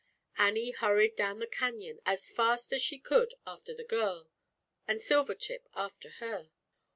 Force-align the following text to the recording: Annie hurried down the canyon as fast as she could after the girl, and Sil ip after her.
Annie 0.35 0.71
hurried 0.71 1.15
down 1.15 1.37
the 1.37 1.45
canyon 1.45 1.99
as 2.07 2.31
fast 2.31 2.73
as 2.73 2.81
she 2.81 2.97
could 2.97 3.35
after 3.45 3.71
the 3.71 3.83
girl, 3.83 4.31
and 4.87 4.97
Sil 4.99 5.29
ip 5.29 5.67
after 5.75 6.09
her. 6.13 6.49